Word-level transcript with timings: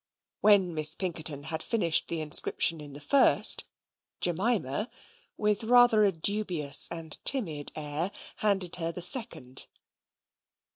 When 0.39 0.73
Miss 0.73 0.95
Pinkerton 0.95 1.43
had 1.43 1.61
finished 1.61 2.07
the 2.07 2.21
inscription 2.21 2.81
in 2.81 2.93
the 2.93 2.99
first, 2.99 3.65
Jemima, 4.19 4.89
with 5.37 5.63
rather 5.63 6.05
a 6.05 6.11
dubious 6.11 6.87
and 6.89 7.23
timid 7.23 7.71
air, 7.75 8.09
handed 8.37 8.77
her 8.77 8.91
the 8.91 9.03
second. 9.03 9.67